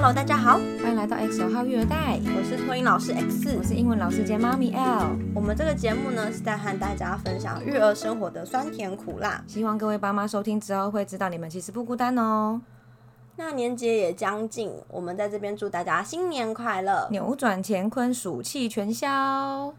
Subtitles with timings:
[0.00, 5.08] Hello，大家好，欢迎来到 X 九号育儿袋，我是托音老师 X，我是英文老师兼妈咪 L。
[5.34, 9.42] 我们这个节目呢是在和大家分享育儿生活的酸甜苦辣。
[9.48, 12.60] 希望各位爸妈收听之后会知道你们其实不孤单哦。
[13.34, 19.74] 那年节也将近，我们在这边祝大家新年快乐，扭转乾坤，暑气全消。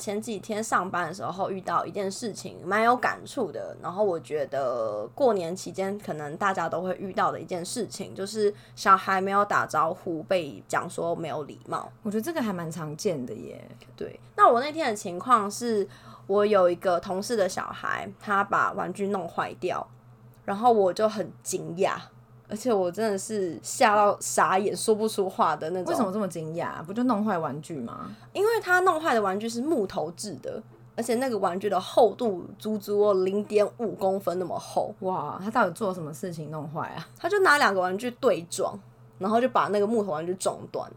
[0.00, 3.76] 前几天上班的时候遇到一件事情，蛮有感触的。
[3.82, 11.92] 然后我觉得过年期间可能大家都会遇到的一件事情，就是小孩没有打招呼被讲说没有礼貌。
[12.02, 13.62] 我觉得这个还蛮常见的耶。
[13.94, 15.86] 对，那我那天的情况是
[16.26, 19.86] 我有一个同事的小孩，他把玩具弄坏掉，
[20.46, 21.96] 然后我就很惊讶。
[22.50, 25.92] 而且我真的是吓到傻眼，说不出话的那种。
[25.92, 26.82] 为什么这么惊讶？
[26.82, 28.10] 不就弄坏玩具吗？
[28.32, 30.60] 因为他弄坏的玩具是木头制的，
[30.96, 34.92] 而且那个玩具的厚度足足零点五公分那么厚。
[35.00, 37.06] 哇，他到底做什么事情弄坏啊？
[37.16, 38.76] 他就拿两个玩具对撞，
[39.18, 40.90] 然后就把那个木头玩具撞断。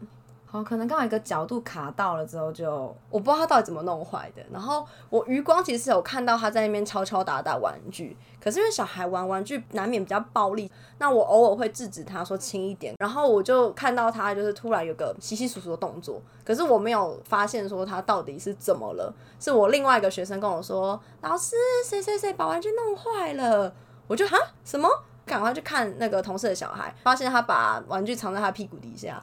[0.54, 4.42] 哦，可能刚好一个角度卡到了之后，就我不知道他到底怎么弄坏的。
[4.52, 12.94] 然后我余光其实有看到他在那边敲敲打打玩具，可是因为小孩玩玩具难免比较暴力，那我偶尔会制止他说轻一点。
[13.00, 19.12] 然后我就看到他就是突然有个稀稀疏疏的动作，可是我没有发现说他到底是怎么了。
[19.40, 23.74] 是我另外一个学生跟我说，老师谁谁谁把玩具弄坏了，
[24.06, 24.88] 我就哈什么？
[25.26, 29.20] 赶快去看那个同事的小孩，发现他把玩具藏在他屁股底下。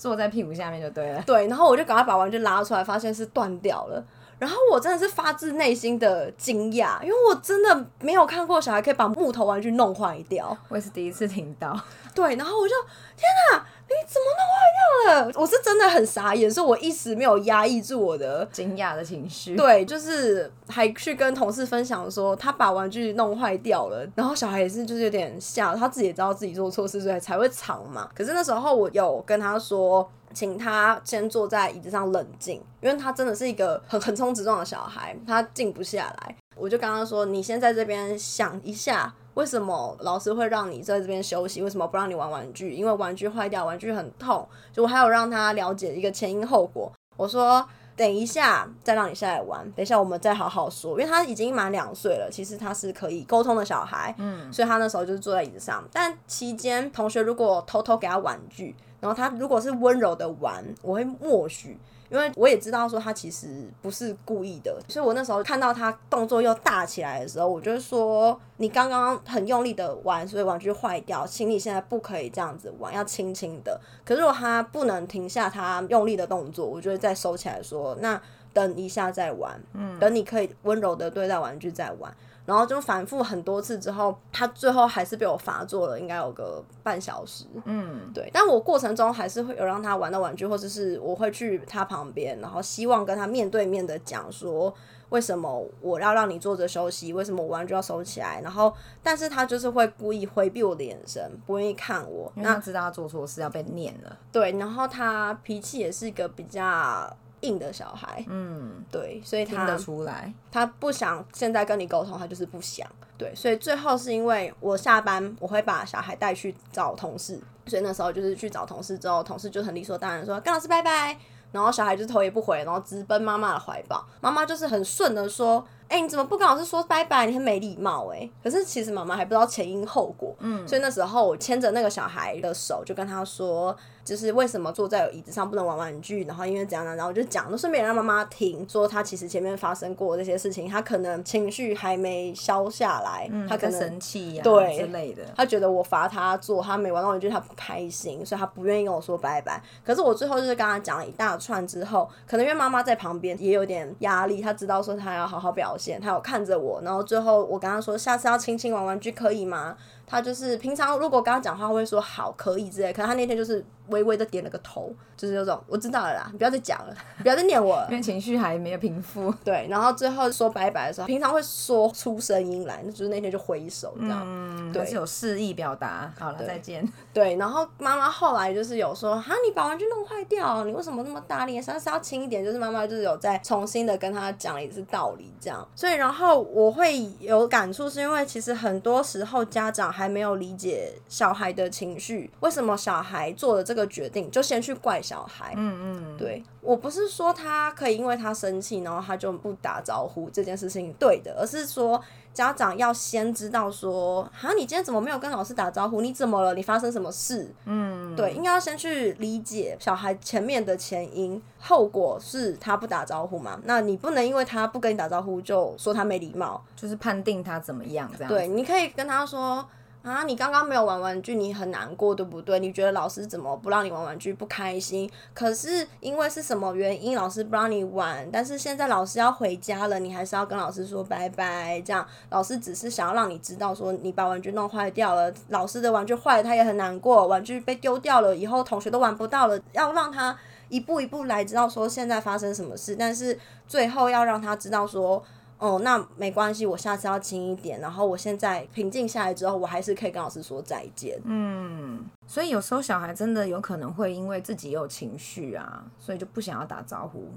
[0.00, 1.22] 坐在屁股下面就对了。
[1.26, 4.02] 对，然后我就赶快把玩具拉出来，发现是断掉了。
[4.40, 10.56] 然后我真的是发自内心的惊讶，因为我真的没有看过小孩可以把木头玩具弄坏掉。
[10.68, 11.78] 我也是第一次听到。
[12.14, 12.74] 对，然后我就
[13.16, 13.64] 天哪！
[13.86, 15.32] 你怎么弄坏掉了？
[15.34, 19.56] 我是真的很傻眼，所以我一时没有压抑住我的惊讶的情绪。
[19.56, 28.08] 对，就是还去跟同事分享说他把玩具弄坏掉了，然后小孩也是就是有点吓，他自己也知道自己做错事，所以才会藏嘛。
[28.14, 36.36] 可是那时候我有跟他说，请他先坐在椅子上冷静，因为他真的是一个很横冲直撞的小孩，他静不下来。
[36.56, 39.12] 我就跟他说，你先在这边想一下。
[39.34, 41.62] 为什么老师会让你在这边休息？
[41.62, 42.74] 为什么不让你玩玩具？
[42.74, 44.46] 因为玩具坏掉，玩具很痛。
[44.72, 46.92] 就我还有让他了解一个前因后果。
[47.16, 47.64] 我说
[47.96, 50.90] 等一下再让你下来玩，等一下我们再好好说。
[50.92, 54.12] 因为他已经满两岁了，其实他是可以沟通的小孩。
[54.18, 55.82] 嗯，所以他那时候就是坐在椅子上。
[55.92, 61.78] 但期间同学如果偷偷给他玩具，然后他如果是温柔的玩，我会默许。
[62.10, 73.80] 因为我也知道说他其实不是故意的，所以我那时候看到他动作又大起来的时候，我就说你刚刚很用力的玩，所以玩具坏掉，请你现在不可以这样子玩，要轻轻的。
[74.04, 78.20] 可是如果他不能停下他用力的动作，我就会再收起来说，那
[78.52, 82.12] 等一下再玩，嗯，等你可以温柔的对待玩具再玩。
[82.50, 87.44] 然后就反复很多次之后，他最后还是被我罚坐了，应该有个半小时。
[87.64, 88.28] 嗯，对。
[88.32, 94.74] 但我过程中还是会有让他玩到玩具，或者是我会去他旁边，然后希望跟他面对面的讲说，
[95.10, 97.12] 为什么我要让你坐着休息？
[97.12, 98.40] 为什么我玩具要收起来？
[98.42, 102.32] 然后，但是他就是会故意回避我的眼神，不愿意看我。
[102.34, 104.18] 那知道他做错事要被念了。
[104.32, 107.16] 对，然后他脾气也是一个比较。
[107.40, 112.86] 硬的小孩，嗯，对，所以他听得出来，他不想现在跟你沟通，他就是不想，
[113.16, 121.16] 对，所以最后是因为我下班，我会把小孩带去找同事，所以那时候就是去找同事之后，同事就很理所当然说跟老师拜拜，
[121.52, 127.26] 然后小孩就头也不回，然后直奔妈妈的怀抱，妈妈就是很顺的说，哎，你怎么不跟老师说拜拜？
[127.26, 133.76] 你很没礼貌哎，可是其实妈妈还不知道前因后果，嗯，所以那时候我牵着那个小孩的手，就跟他说。
[134.02, 136.96] 就是为什么坐在椅子上不能玩玩具，然后因为怎样呢？
[136.96, 145.22] 然后我就讲，都顺便让妈妈听，说他其实前面发生过这些事情，他可能情绪还没消下来，他可能生气呀，对之类的。
[145.36, 149.62] 他觉得我罚他做，他没玩到玩具，他不开心，所以他不愿意跟我说拜拜。
[149.84, 159.76] 可是我最后就是跟他讲了一大串之后，可能因为妈妈在旁边也有点压力，他知道说他要好好表现，他有看着我，然后最后我跟他说，下次要亲亲玩玩具可以吗？
[160.06, 169.32] 他就是平常如果跟他讲话会说好可以之类，可是他那天就是微微的点了个头，就是那种我知道了啦，你不要再讲了，不要再念我，因为情绪还没有平复。
[169.44, 176.12] 对，然后最后说拜拜的时候，平常会说出声音来，就是那天就挥手这样，嗯，对，是有示意表达。
[176.18, 176.84] 好了，再见。
[177.14, 181.62] 对，然后妈妈后来就是有说，哈，你把玩具弄坏掉，你为什么那么大力？
[181.62, 185.64] 上次要轻一点，就是妈妈就是有再重新的跟他讲了一次道理这样。
[185.74, 189.90] 所以然后我会有感触，是因为其实很多时候家长。
[189.90, 195.54] 还没有理解小孩的情绪，为什么小孩做了这个个决定，就先去怪小孩。
[195.56, 202.00] 嗯嗯，对我不是说他可以因为他生气，然后他就不打招呼这件事情对的，而是说
[202.32, 206.00] 家长要先知道说，啊，你今天怎么没有跟老师打招呼？
[206.00, 206.54] 你怎么了？
[206.54, 207.52] 你发生什么事？
[207.64, 213.58] 嗯，对，应该要先去理解小孩前面的前因，后果是他不打招呼嘛？
[213.64, 216.62] 那你不能因为他不跟你打招呼就说他没礼貌。
[216.76, 218.28] 就是判定他怎么样这样。
[218.28, 219.66] 对，，你可以跟他说。
[220.02, 222.58] 啊，你刚刚没有玩玩具，你很难过，对不对？
[222.58, 225.10] 你觉得老师怎么不让你玩玩具不开心？
[225.34, 228.26] 可是因为是什么原因，老师不让你玩？
[228.32, 231.78] 但是现在老师要回家了，你还是要跟老师说拜拜。
[231.82, 237.26] 这样，老师只是想要让你知道，说你把玩具弄坏掉了，老师的玩具坏了，他也很难过。
[237.26, 240.34] 玩具被丢掉了，以后同学都玩不到了，要让他
[240.70, 243.38] 一步一步来知道说现在发生什么事，但是
[243.68, 245.22] 最后要让他知道说。
[245.60, 247.78] 哦，那没关系，我下次要轻一点。
[247.80, 251.20] 然后我现在平静下来之后，我还是可以跟老师说再见。
[251.24, 257.28] 嗯，所以有时候小孩真的有可能会因为自己有情绪啊，所以就不想要打招呼。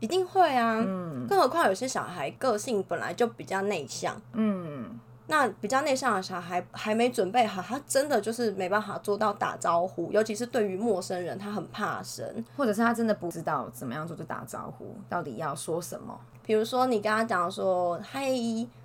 [0.00, 12.26] 一定会啊，嗯更何况有些小孩个性本来就比较内向，嗯，那比较内向的小孩还没准备好，他真的就是没办法做到打招呼，尤其是对于陌生人，他很怕生。
[12.56, 16.18] 或者是他真的不知道怎么样做就打招呼，到底要说什么。
[16.46, 18.30] 比如说你跟他讲说嗨，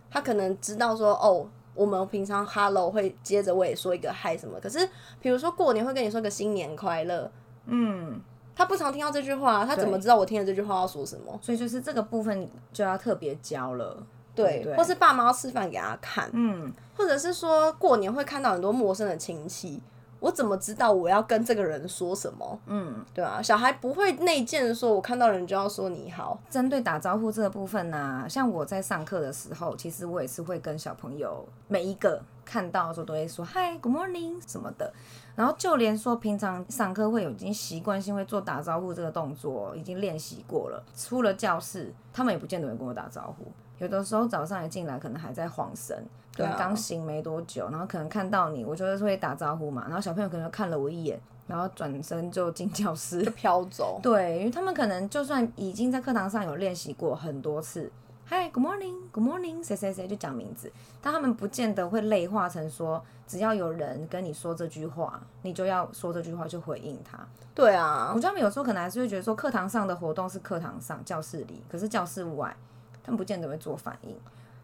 [0.10, 4.80] 他可能知道说哦，我们平常 hello 会接着我也说一个嗨什么，可是
[5.22, 7.32] 比如说过年会跟你说个新年快乐，
[7.68, 8.20] 嗯，
[8.56, 11.40] 他不常听到这句话，他怎么知道我听了这句话要说什么？
[11.42, 14.04] 所以就是这个部分就要特别教了。
[14.34, 14.76] 对，对。
[14.76, 19.82] 或是爸妈要示范给他看，嗯，或者是说过年会看到很多陌生的亲戚，
[20.22, 22.60] 我怎么知道我要跟这个人说什么？
[22.68, 26.40] 嗯，对啊，小孩不会内建说，我看到人就要说你好。
[26.48, 34.94] 针对打招呼这个部分呢、像我在上课的时候，其实我也是会跟小朋友每一个看到的时候都会说嗨，Good morning 什么的。
[35.36, 40.84] 然后就连说平常上课会有已经习惯性会做打招呼这个动作，已经练习过了。
[40.96, 43.52] 出了教室，他们也不见得会跟我打招呼。
[43.82, 45.98] 有的时候早上一进来，可能还在晃神，
[46.36, 49.86] 对啊刚醒没多久，然后可能看到你，我就是会打招呼嘛。
[49.88, 53.32] 然后小朋友可能看了我一眼，然后转身就进教室就。
[53.32, 57.92] 飘走，对，因为他们可能就算已经在课堂上有练习过很多次
[58.30, 67.18] ，Hi，Good morning，Good morning，谁谁谁就讲名字，但他们不见得会类化成说，只要有人跟你说这句话，你就要说这句话去回应他。
[67.56, 72.56] 对啊我，觉得他们有时候可能还是会觉得说，课堂上的活动是课堂上教室里，可是教室外，
[73.04, 74.16] 他们不见得会做反应。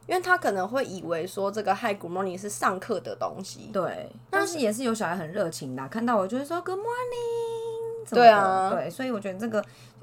[0.07, 9.61] 因为他可能会以为说这个 Hi Good Morning 是上课的东西，对，但是也是有小孩很热情的啊、看到我就会说 Good morning，对啊的对，所以我觉得这个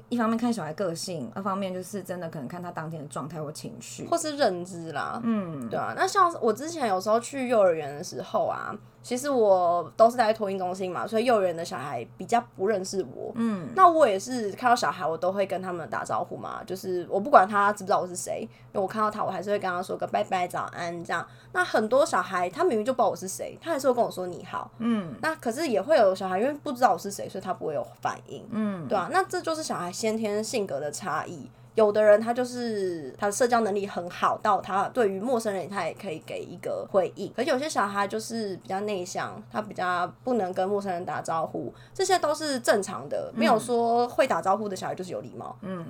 [0.09, 4.05] 一方面看小孩个性，二方面就是真的可能看他当天的状态或情绪。
[4.05, 5.19] 或是认知啦。
[5.23, 13.31] 嗯，对啊，那像我之前有时候去幼儿园的时候啊，其实我都是在托婴中心嘛，所以幼儿园的小孩比较不认识我。
[13.35, 21.23] 嗯，那我也是看到小孩，我都会跟他们打招呼嘛，就是我不管他知不知道我是谁，因为我看到他，我还是会跟他说个拜拜、早安这样。
[21.51, 24.71] 那很多小孩他明明就不知道我是谁，他还是会跟我说你好。
[24.79, 28.43] 嗯那可是也会有小孩因为不知道我是谁，所以他不会有反应。
[28.49, 31.47] 嗯，对啊，那这就是小孩先天性格的差异。
[31.75, 37.31] 有的人他就是他的社交能力很好，到他对于陌生人他也可以给一个回应。
[37.33, 45.55] 可有些小孩就是比较内向，他比较不能跟陌生人打招呼，这些都是正常的，没有说会打招呼的小孩就是有礼貌。
[45.61, 45.85] 嗯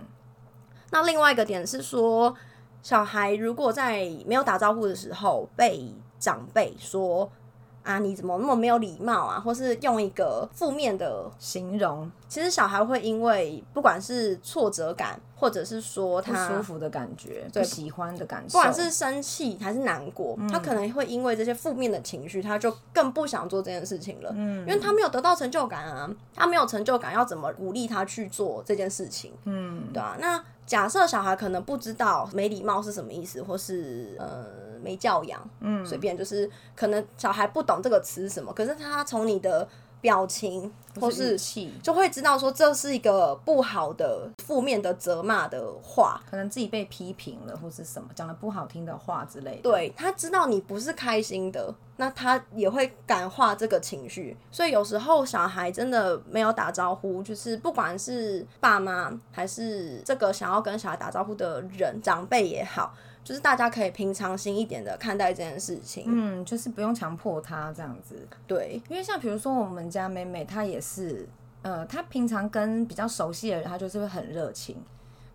[0.91, 2.33] 那另外一个点是说，
[2.81, 7.29] 小孩如果在没有打招呼的时候被长辈说
[7.85, 12.11] 啊你怎么那么没有礼貌啊，或是用一个负面的形容。
[12.27, 24.31] 其实小孩会因为不管是挫折感，或者是说不他舒服的感觉，不喜欢的感受，不管是生气还是难过，他可能会因为这些负面的情绪，他就更不想做这件事情了。
[24.35, 24.67] 嗯。
[24.67, 29.31] 因为他没有得到成就感啊，他没有成就感，要怎么鼓励他去做这件事情？
[29.45, 29.83] 嗯。
[29.93, 34.45] 对啊，那假设小孩可能不知道没礼貌是什么意思，或是呃
[34.81, 35.85] 没教养，嗯。
[35.85, 39.67] 随便就是可能小孩不懂这个词是什么，可是他从你的
[40.05, 40.71] 表情
[41.01, 41.35] 或是
[41.81, 46.21] 就会知道说这是一个不好的、负面的责骂的话。
[46.29, 49.61] 可能自己被批评了或是什么讲了不好听的话之类的。
[49.63, 54.37] 对他知道你不是开心的，那他也会感化这个情绪。
[54.51, 62.93] 所以有时候小孩真的没有打招呼，就是不管是爸妈还是这个想要跟小孩打招呼的人，长辈也好，
[63.25, 66.05] 就是大家可以平常心一点的看待这件事情。
[66.07, 68.15] 嗯，就是不用强迫他这样子。
[68.47, 71.27] 对，因为像比如说我们家妹妹，她也是，
[71.63, 74.77] 呃，她平常跟比较熟悉的人，她就是会很热情。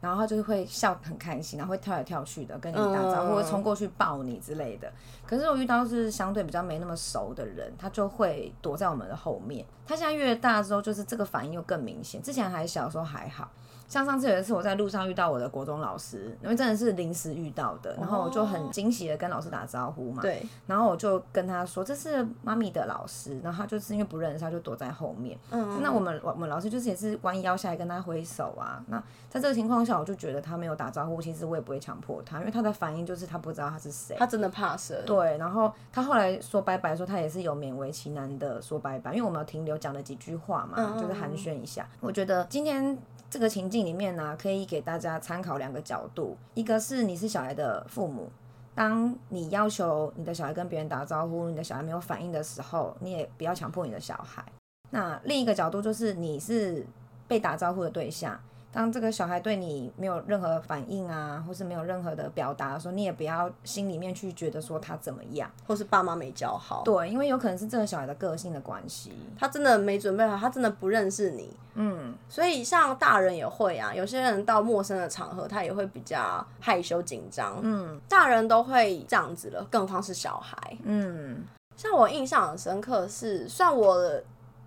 [0.01, 4.91] 然后他就是会笑很开心，然后会跳来跳去的跟你打招呼，嗯或者冲过去抱你之类的。
[5.31, 9.65] 可是我遇到是相对比较没那么熟的人，他就会躲在我们的后面。
[9.87, 12.21] 他现在越大之后，就是这个反应又更明显。
[12.21, 13.49] 之前还小的时候还好。
[13.89, 20.23] 像上次有一次我在路上遇到我的国中老师，因为真的是临时遇到的，然后我就很惊喜的跟老师打招呼嘛。
[20.23, 25.37] 对，然后我就跟他说这是妈咪的老师，然后他就是因为不认识，他就躲在后面。
[25.51, 28.81] 嗯，那我们我们老师就是也是弯腰下来跟他挥手啊。
[28.87, 28.97] 那
[29.29, 34.15] 在这个情况下，我就觉得他没有打招呼，其实我也不会强迫他，因为他的反应就是他不知道他是谁。
[34.17, 34.97] 他真的怕生。
[35.05, 41.89] 对，然后他后来说拜拜说，他也是有勉为其难的说拜拜，因为我们有停留讲了几句话嘛，嗯就是寒暄一下。
[42.01, 42.97] 我觉得今天
[43.29, 48.31] 这个情境里面呢、可以给大家参考两个角度，一个是你是小孩的父母。
[48.75, 54.45] 当你要求你的小孩跟别人打招呼，你的小孩没有反应的时候，你也不要强迫你的小孩。
[54.91, 56.87] 那另一个角度就是你是
[57.29, 58.41] 被打招呼的对象，
[58.73, 65.51] 当这个小孩对你没有任何反应啊，或是没有任何的表达的时候，你也不要心里面去觉得说他怎么样。
[65.67, 69.13] 或是爸妈没教好，对，因为有可能是这个小孩的个性的关系。
[69.39, 80.77] 他真的没准备好，他真的不认识你，嗯，所以像大人也会啊，有些人到陌生的场合，他也会比较害羞紧张，嗯大人都会这样子了，更何况是小孩。
[80.85, 81.43] 嗯
[81.77, 83.99] 像我印象很深刻是，算我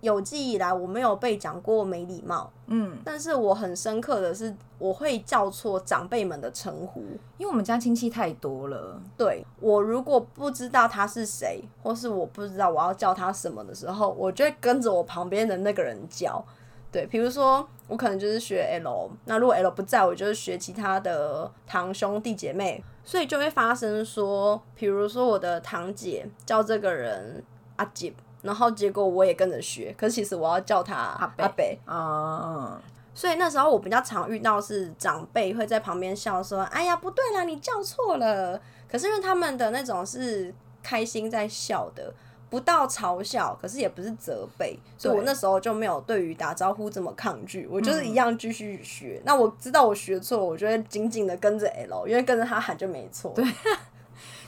[0.04, 7.00] 有记忆以来我没有被讲过没礼貌，嗯，但是我很深刻的是，我会叫错长辈们的称呼。
[7.38, 9.00] 因为我们家亲戚太多了。
[9.16, 16.44] 对我如果不知道他是谁，或是我不知道我要叫他什么的时候，我就会跟着我旁边的那个人叫。
[16.92, 27.42] 对，比如说我可能就是学 L，那如果 L 不在，我就是学其他的堂兄弟姐妹，所以就会发生说，比如说我的堂姐叫这个人
[27.74, 32.80] 阿姐，然后结果我也跟着学，可是其实我要叫他阿伯北，啊、
[33.14, 42.12] 所以那时候我比较常遇到是长辈会在旁边笑说：“哎呀，不对啦，你叫错了。”可是因为他们的那种是开心在笑的，
[42.50, 49.20] 不到嘲笑，可是也不是责备，所以我那时候就没有对于打招呼这么抗拒，我就是一样继续学。
[49.24, 53.32] 那我知道我学错了，我就会紧紧的跟着 L，因为跟着他喊就没错。
[53.34, 53.44] 对，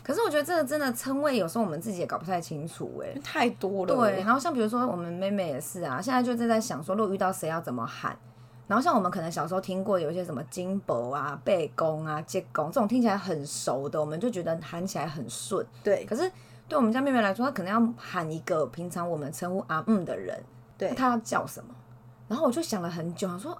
[0.06, 3.92] 可是我觉得这个真的称谓，有时候我们自己也搞不太清楚哎、太多了。
[3.92, 8.16] 对，，然后像比如说我们妹妹也是啊，现在就正在想说，如果遇到谁要怎么喊。
[8.68, 15.66] 然后像我们可能小时候听过有一些什么金箔啊、背弓啊、接公这种听起来很熟的，我们就觉得喊起来很顺。
[15.82, 16.30] 对，可是
[16.68, 20.40] 对我们家妹妹来说，她可能要喊一个平常我们称呼阿姆的人，
[20.78, 21.74] 对她要叫什么？
[22.28, 23.58] 然后我就想了很久，我说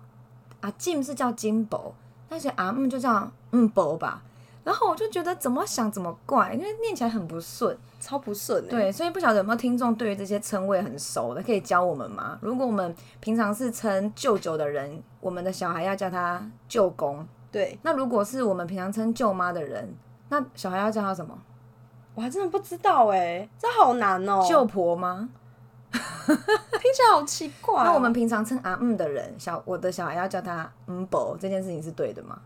[0.61, 1.93] 阿金是叫金箔，
[2.29, 4.23] 但是阿姆就叫嗯伯吧。
[4.67, 7.79] 然后我就觉得怎么想怎么怪，因为念起来很不顺。
[8.01, 8.69] 超不顺、欸。
[8.69, 12.37] 对，所以不晓得有没有听众对于这些称谓很熟的，可以教我们吗？
[12.43, 19.89] 如果我们平常是称舅舅的人，我们的小孩要叫他舅公；对，那如果是我们平常称舅妈的人，
[20.31, 21.39] 那小孩要叫他什么？
[22.17, 25.29] 我还真的不知道哎、这好难哦、舅婆吗？
[25.93, 32.37] 听起来好奇怪哦、那我们平常称阿姆的人，小我的小孩要叫他嗯伯，这件事情是对的吗？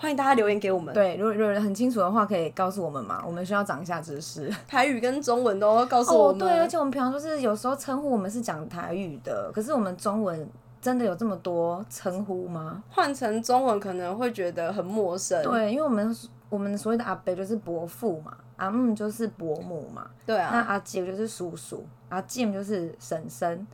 [0.00, 0.94] 欢迎大家留言给我们。
[0.94, 3.22] 对，如果如果很清楚的话，可以告诉我们嘛？
[3.26, 4.50] 我们需要长一下知识。
[4.66, 6.38] 台语跟中文都告诉我哦，们。
[6.38, 10.48] 对，而且我们平常就是有时候称呼我们是讲台语的，可是我们中文
[10.80, 12.82] 真的有这么多称呼吗？
[12.88, 15.42] 换成中文可能会觉得很陌生。
[15.42, 16.16] 对，因为我们
[16.48, 23.66] 我们所谓的阿伯就是伯父嘛，阿姆就是伯母嘛，对啊，那阿姐就是叔叔，阿静就是婶婶，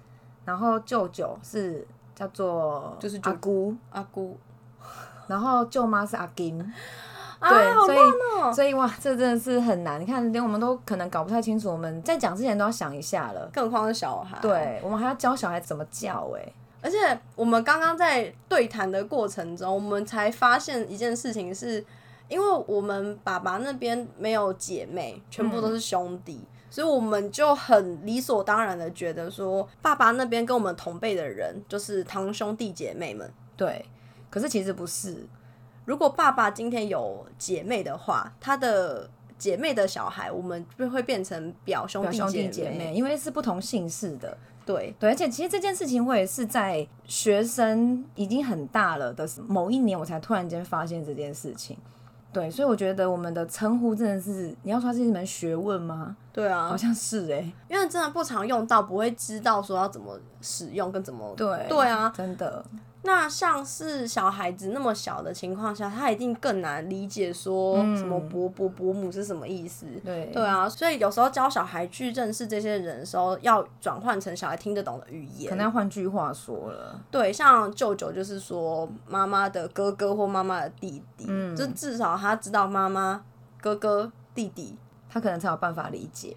[0.44, 4.36] 然后舅舅是叫做就是舅阿姑，阿姑，
[5.26, 6.60] 然后舅妈是阿金。
[7.38, 10.00] 啊对，所以、所以哇，这真的是很难。
[10.00, 13.46] 你看，连我们都可能搞不太清楚，我们在讲之前都要想一下了。
[13.52, 16.96] 更何况是小孩。，对，我们还要教小孩怎么叫、哎，而且
[17.34, 21.84] 我们刚刚在对谈的过程中，我们才发现一件事情是，
[22.28, 26.42] 因为我们爸爸那边没有姐妹，全部都是兄弟。
[26.70, 33.30] 所以我们就很理所当然的觉得说，爸爸那边跟我们同辈的人就是堂兄弟姐妹们。
[33.58, 33.84] 对。
[34.36, 35.26] 可是其实不是，
[35.86, 44.36] 如果爸爸今天有姐妹的话，他的姐妹的小孩，我们就会变成表兄弟表兄弟姐姐妹，因为是不同姓氏的。
[44.66, 51.78] 对，对，而且其实这件事情我也是在学生已经很大了的某一年，我才突然间发现这件事情。
[52.30, 56.14] 对，所以我觉得我们的称呼真的是，你要说它是一门学问吗？
[56.30, 61.32] 对啊好，像是哎、因为真的不常用到，不会知道说要怎么使用跟怎么。
[61.34, 62.62] 对对啊，真的，
[63.06, 69.86] 那像是小孩子那么小的情况下，他一定更难理解说什么伯伯伯母是什么意思。
[70.04, 75.48] 对对啊，所以有时候教小孩去认识这些人的时候，要转换成小孩听得懂的语言。
[75.48, 77.00] 可能要换句话说了。
[77.10, 83.24] 对，像舅舅就是说妈妈的哥哥或妈妈的弟弟，嗯就至少他知道妈妈、
[83.60, 84.76] 哥哥、弟弟。
[85.08, 86.36] 他可能才有办法理解。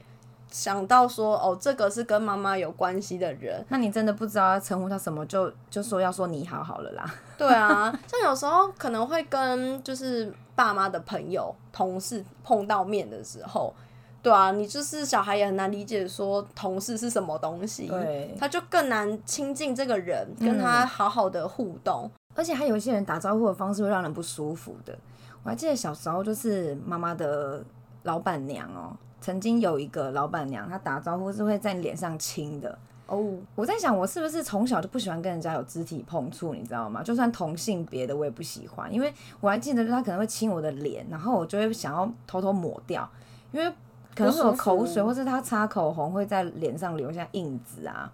[0.50, 7.14] 想到说哦，这个是跟妈妈有关系的人，那你真的不知道要称呼他什么，就就说要说你好好了啦。
[7.38, 13.74] 对啊， 像有时候可能会跟就是爸妈的朋友、同事碰到面的时候，
[14.22, 22.10] 对啊，你就是小孩也很难理解说同事是什么东西，对他就更难亲近这个人，跟他好好的互动。
[22.36, 24.98] 而且还有一些人打招呼的方式会让人不舒服的。
[25.44, 27.62] 我还记得小时候就是妈妈的
[28.04, 32.78] 老板娘哦，曾经有一个老板娘，她打招呼是会在你脸上亲的。
[33.08, 37.02] 哦，我在想，我是不是从小就不喜欢跟人家有肢体碰触，你知道吗？
[37.02, 43.10] 就算同性别的，我也不喜欢，因为我还记得，就他可能会亲我的脸，然后我就会想要偷偷抹掉，
[43.52, 43.68] 因为
[44.16, 48.12] 可能会有口水，或是他擦口红会在脸上留下印子啊。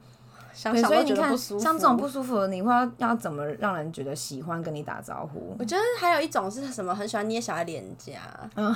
[0.54, 1.38] 所以你看。
[1.38, 5.54] 像这种不舒服的，你会要要怎么让人觉得喜欢跟你打招呼？
[5.60, 8.14] 我觉得还有一种是什么，很喜欢捏小孩脸颊。
[8.56, 8.74] 嗯，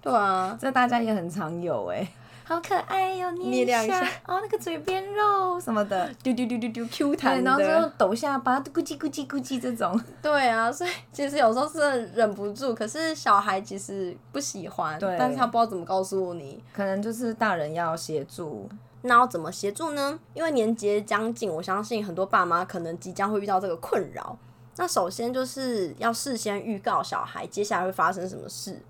[0.00, 2.06] 对啊，这大家也很常有哎、
[2.44, 4.02] 好可爱哟、捏捏两下。
[4.26, 16.62] 哦，那个嘴边肉什么的，丢丢丢丢丢 Q 对，弹然后就的，抖下巴，咕叽咕叽咕叽这种，对啊，所以其实有时候是忍不住，可是小孩其实不喜欢，但是他不知道怎么告诉你。
[16.72, 18.68] 可能就是大人要协助，
[19.02, 20.18] 那要怎么协助呢？
[20.34, 24.36] 因为年节将近，我相信很多爸妈可能即将会遇到这个困扰。
[24.76, 28.80] 那首先就是要事先预告小孩接下来会发生什么事，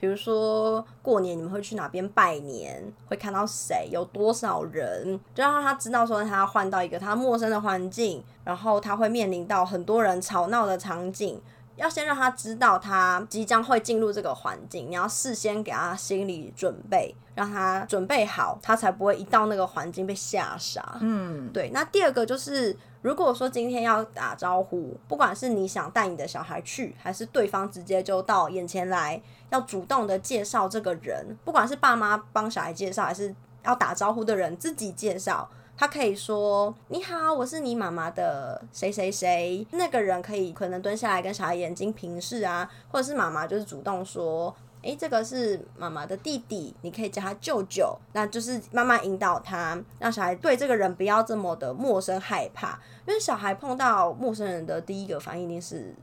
[0.00, 11.40] 比如说过年你们会去哪边拜年，会看到谁，有多少人，就让他知道说他要换到一个他陌生的环境，然后他会面临到很多人吵闹的场景。
[11.80, 20.98] 要先让他知道他即将会进入这个环境，你要事先给他心理准备，让他准备好，他才不会一到那个环境被吓傻。
[21.00, 33.34] 嗯，对，那第二个就是，如果说今天要打招呼，不管是你想带你的小孩去，还是对方直接就到眼前来，要主动的介绍这个人，不管是爸妈帮小孩介绍，还是
[33.64, 35.48] 要打招呼的人自己介绍。
[35.80, 52.78] 他可以说：“你好，我是你妈妈的谁谁谁。”那个人可以可能蹲下来跟小孩眼睛平视啊，或者是妈妈就是主动说：“诶，这个是妈妈的弟弟，你可以叫他舅舅。”那就是慢慢引导他，让小孩对这个人不要这么的陌生害怕，
[53.08, 55.94] 因为小孩碰到陌生人的第一个反应一定是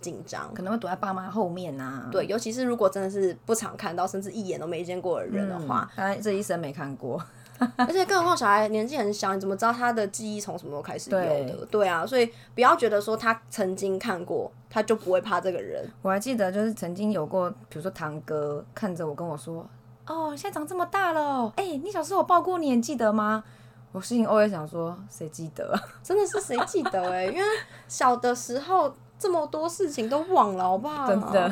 [0.00, 0.50] 紧张。
[0.54, 2.08] 可能会躲在爸妈后面呐、啊。
[2.10, 7.22] 对，尤其是如果真的是不常看到，甚至一眼都没见过的人的话，他这一生没看过。
[7.76, 11.26] 而且更何况小孩年纪很小，你怎么知道他的记忆从什么时候开始有的？
[11.26, 15.88] 对对啊，所以不要觉得说他曾经看过，他就不会怕这个人。
[16.02, 19.68] 我还记得，就是曾经有过，比如说堂哥看着我跟我说
[20.06, 23.44] ：“哦，现在长这么大了哦，哎、你小时候我抱过你，你记得吗？”
[23.92, 25.80] 我心里偶尔想说，谁记得啊？
[26.02, 27.42] 真的是谁记得哎、因为
[27.88, 31.08] 小的时候这么多事情都忘了，好不好？
[31.08, 31.50] 真的。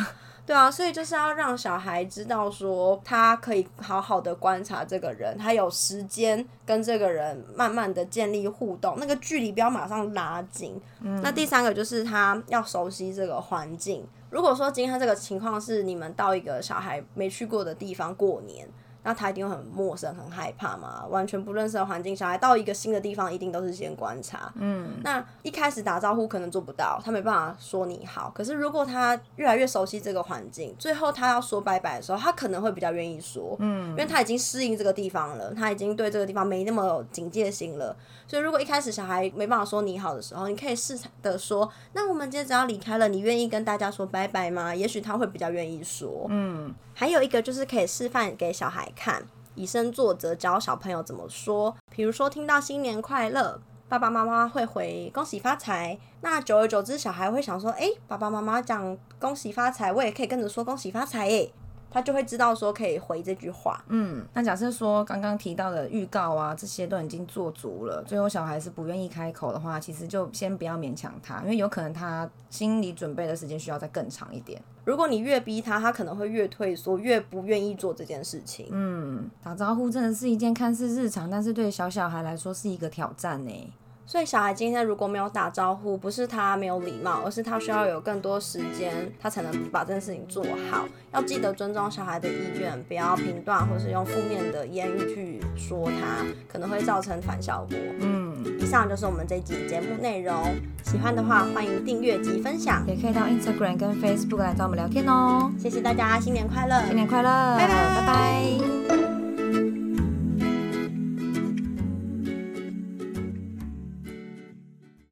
[0.49, 10.81] 对啊，所以就是要让小孩知道说，他可以好好的观察这个人，他有时间跟这个人慢慢的建立互动，那个距离不要马上拉近。
[11.23, 14.03] 那第三个就是他要熟悉这个环境。
[14.31, 18.67] 如果说今天这个情况是你们到一个小孩没去过的地方过年。
[19.03, 24.53] 那他一定会很陌生、很害怕嘛，完全不认识的环境，小孩到一个新的地方，一定都是先观察。
[24.57, 28.31] 嗯，那一开始打招呼可能做不到，他没办法说你好。
[28.35, 37.97] 可是如果他越来越熟悉这个环境，最后他要说拜拜的时候，他可能会比较愿意说，嗯，因为他已经适应这个地方了，他已经对这个地方没那么有警戒心了。
[38.29, 44.75] 所以如果一开始小孩没办法说你好的时候，你可以试的说，那我们今天只要离开了，你愿意跟大家说拜拜吗？
[44.75, 49.23] 也许他会比较愿意说，嗯，还有一个就是可以示范给小孩看，
[49.55, 51.75] 以身作则，教小朋友怎么说。
[51.91, 55.99] 比如说听到新年快乐，爸爸妈妈会回恭喜发财。
[56.21, 61.51] 那久而久之，小孩会想说，诶，爸爸妈妈讲恭喜发财，我也可以跟着说恭喜发财耶。
[61.91, 63.83] 他就会知道说可以回这句话。
[63.89, 74.61] 嗯，那假设说刚刚提到的预告啊，这些都已经做足了，最后小孩是不愿意开口的话，其实就先不要勉强他，因为有可能他心理准备的时间需要再更长一点。
[74.85, 78.69] 如果你越逼他，他可能会越退缩，越不愿意做这件事情。
[78.71, 83.73] 嗯，打招呼真的是一件看似日常，但是对小小孩来说是一个挑战呢。
[84.11, 88.91] 所以小孩今天如果没有打招呼，不是他没有礼貌，而是他需要有更多时间，
[89.21, 90.89] 他才能把这件事情做好。
[91.13, 97.79] 要记得尊重小孩的意愿，不要评断或是用负面的言语去说他，可能会造成反效果。
[98.01, 105.53] 嗯，以上就是我们这一集节目内容，喜欢的话欢迎订阅及分享，也可以到 Instagram 跟 Facebook 来找我们聊天哦。
[105.59, 108.78] 谢谢大家，新年快乐，新年快乐，拜拜拜拜